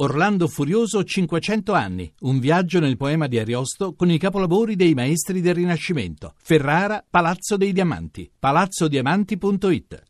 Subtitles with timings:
[0.00, 5.40] Orlando Furioso 500 anni, un viaggio nel poema di Ariosto con i capolavori dei maestri
[5.40, 6.34] del Rinascimento.
[6.40, 10.02] Ferrara, Palazzo dei Diamanti, palazzodiamanti.it.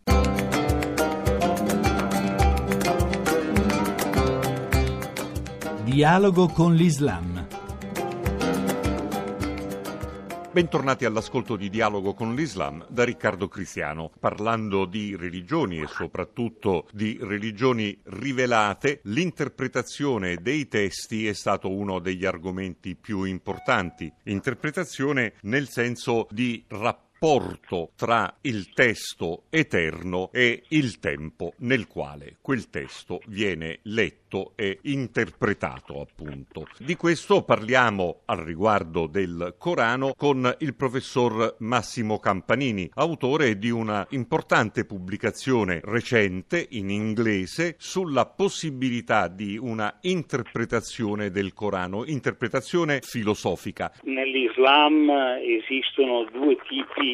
[5.84, 7.27] Dialogo con l'Islam.
[10.58, 14.10] Bentornati all'ascolto di Dialogo con l'Islam da Riccardo Cristiano.
[14.18, 22.24] Parlando di religioni e soprattutto di religioni rivelate, l'interpretazione dei testi è stato uno degli
[22.24, 24.12] argomenti più importanti.
[24.24, 27.07] Interpretazione nel senso di rapporto
[27.96, 36.00] tra il testo eterno e il tempo nel quale quel testo viene letto e interpretato,
[36.00, 36.66] appunto.
[36.78, 44.06] Di questo parliamo al riguardo del Corano con il professor Massimo Campanini, autore di una
[44.10, 53.92] importante pubblicazione recente in inglese sulla possibilità di una interpretazione del Corano, interpretazione filosofica.
[54.02, 55.10] Nell'Islam
[55.42, 57.07] esistono due tipi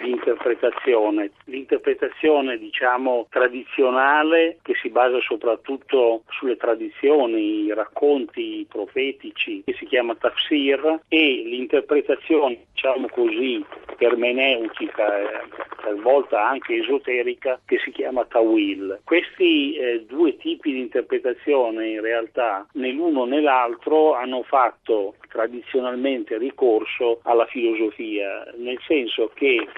[0.00, 1.30] di interpretazione.
[1.44, 10.14] L'interpretazione, diciamo, tradizionale che si basa soprattutto sulle tradizioni, i racconti profetici che si chiama
[10.14, 13.64] tafsir e l'interpretazione, diciamo così,
[13.98, 15.48] ermeneutica, eh,
[15.82, 19.00] talvolta anche esoterica, che si chiama tawil.
[19.04, 26.36] Questi eh, due tipi di interpretazione in realtà né l'uno né l'altro hanno fatto tradizionalmente
[26.36, 29.68] ricorso alla filosofia, nel senso che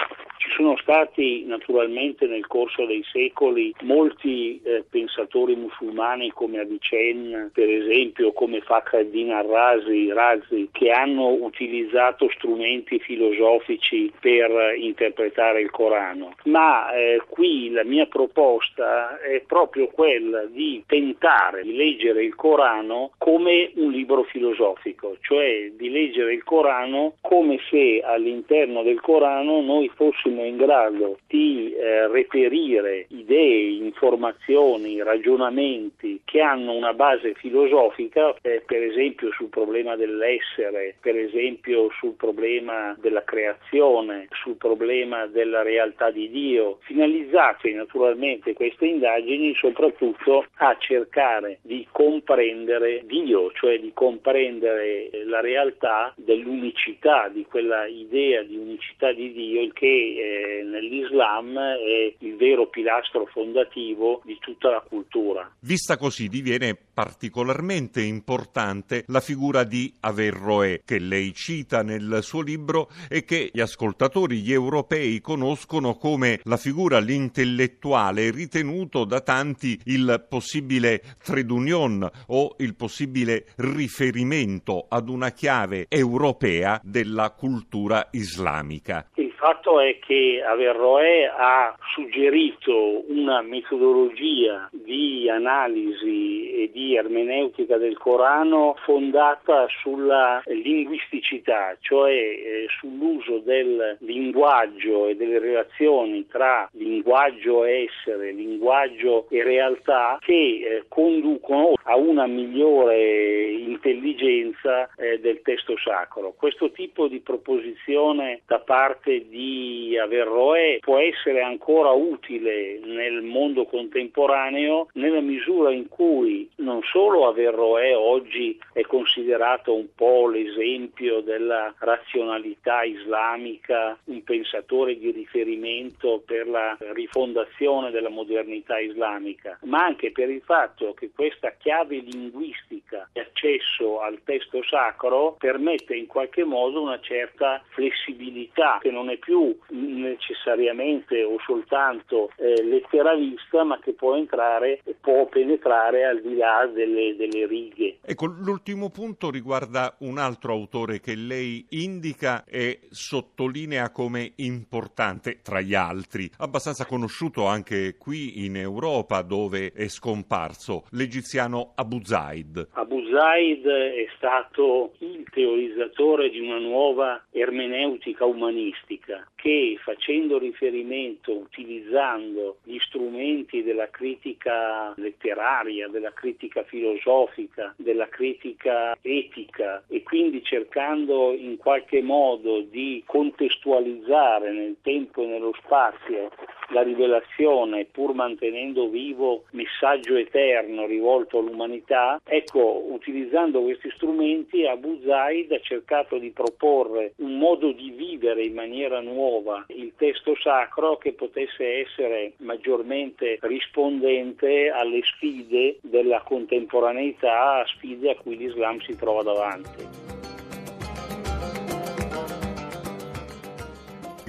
[0.41, 7.69] ci sono stati naturalmente nel corso dei secoli molti eh, pensatori musulmani come Avicenne, per
[7.69, 16.35] esempio, come Fakhreddin al-Razi, Razi, che hanno utilizzato strumenti filosofici per interpretare il Corano.
[16.45, 23.11] Ma eh, qui la mia proposta è proprio quella di tentare di leggere il Corano
[23.19, 29.91] come un libro filosofico, cioè di leggere il Corano come se all'interno del Corano noi
[29.95, 38.35] fossimo fossimo in grado di eh, reperire idee, informazioni, ragionamenti che hanno una base filosofica,
[38.43, 45.63] eh, per esempio sul problema dell'essere, per esempio sul problema della creazione, sul problema della
[45.63, 53.91] realtà di Dio, finalizzate naturalmente queste indagini soprattutto a cercare di comprendere Dio, cioè di
[53.93, 61.59] comprendere la realtà dell'unicità di quella idea di unicità di Dio, il che eh, nell'Islam
[61.59, 65.51] è il vero pilastro fondativo di tutta la cultura.
[65.61, 72.91] Vista così diviene particolarmente importante la figura di Averroè che lei cita nel suo libro
[73.09, 80.25] e che gli ascoltatori gli europei conoscono come la figura l'intellettuale ritenuto da tanti il
[80.29, 89.09] possibile trade union o il possibile riferimento ad una chiave europea della cultura islamica.
[89.15, 97.97] Il fatto è che Averroè ha suggerito una metodologia di analisi e di ermeneutica del
[97.97, 107.89] Corano fondata sulla linguisticità, cioè eh, sull'uso del linguaggio e delle relazioni tra linguaggio e
[107.89, 116.35] essere, linguaggio e realtà che eh, conducono a una migliore intelligenza eh, del testo sacro.
[116.37, 124.89] Questo tipo di proposizione da parte di Averroè può essere ancora utile nel mondo contemporaneo
[124.95, 132.83] nella misura in cui non solo Averroè oggi è considerato un po' l'esempio della razionalità
[132.83, 140.43] islamica, un pensatore di riferimento per la rifondazione della modernità islamica, ma anche per il
[140.43, 147.01] fatto che questa chiave linguistica di accesso al testo sacro permette in qualche modo una
[147.01, 154.81] certa flessibilità che non è più necessariamente o soltanto eh, letteralista, ma che può entrare
[154.85, 157.99] e può penetrare al di là delle, delle righe.
[158.03, 165.61] Ecco, l'ultimo punto riguarda un altro autore che lei indica e sottolinea come importante tra
[165.61, 172.69] gli altri, abbastanza conosciuto anche qui in Europa dove è scomparso, l'egiziano Abu Zaid.
[172.73, 182.59] Abu Zaid è stato il teorizzatore di una nuova ermeneutica umanistica che facendo riferimento, utilizzando
[182.65, 191.57] gli strumenti della critica letteraria, della critica filosofica, della critica etica e quindi cercando in
[191.57, 196.31] qualche modo di contestualizzare nel tempo e nello spazio
[196.71, 205.53] la rivelazione pur mantenendo vivo messaggio eterno rivolto all'umanità, ecco, utilizzando questi strumenti Abu Zaid
[205.53, 211.13] ha cercato di proporre un modo di vivere in maniera nuova il testo sacro che
[211.13, 220.20] potesse essere maggiormente rispondente alle sfide della contemporaneità, sfide a cui l'Islam si trova davanti.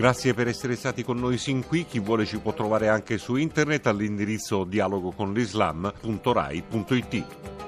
[0.01, 1.85] Grazie per essere stati con noi sin qui.
[1.85, 7.60] Chi vuole ci può trovare anche su internet all'indirizzo dialogoconlislam.rai.it.